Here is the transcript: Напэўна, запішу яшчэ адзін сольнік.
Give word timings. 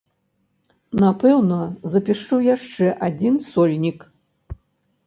Напэўна, 1.03 1.59
запішу 1.97 2.41
яшчэ 2.55 2.85
адзін 3.11 3.35
сольнік. 3.53 3.99